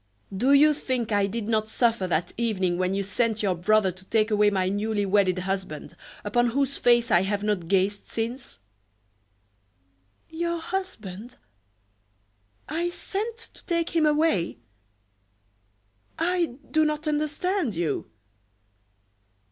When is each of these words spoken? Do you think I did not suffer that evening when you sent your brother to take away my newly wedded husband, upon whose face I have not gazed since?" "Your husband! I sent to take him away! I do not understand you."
Do 0.35 0.51
you 0.51 0.73
think 0.73 1.11
I 1.11 1.27
did 1.27 1.47
not 1.47 1.69
suffer 1.69 2.07
that 2.07 2.33
evening 2.35 2.79
when 2.79 2.95
you 2.95 3.03
sent 3.03 3.43
your 3.43 3.53
brother 3.53 3.91
to 3.91 4.03
take 4.05 4.31
away 4.31 4.49
my 4.49 4.67
newly 4.67 5.05
wedded 5.05 5.37
husband, 5.37 5.95
upon 6.23 6.47
whose 6.47 6.75
face 6.79 7.11
I 7.11 7.21
have 7.21 7.43
not 7.43 7.67
gazed 7.67 8.07
since?" 8.07 8.57
"Your 10.27 10.57
husband! 10.57 11.35
I 12.67 12.89
sent 12.89 13.37
to 13.53 13.63
take 13.67 13.91
him 13.91 14.07
away! 14.07 14.57
I 16.17 16.55
do 16.71 16.83
not 16.83 17.07
understand 17.07 17.75
you." 17.75 18.09